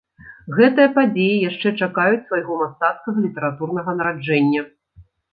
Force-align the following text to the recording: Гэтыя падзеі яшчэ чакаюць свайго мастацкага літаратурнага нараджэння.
Гэтыя 0.59 0.89
падзеі 0.93 1.33
яшчэ 1.49 1.67
чакаюць 1.85 2.21
свайго 2.29 2.57
мастацкага 2.61 3.17
літаратурнага 3.25 3.91
нараджэння. 3.99 4.65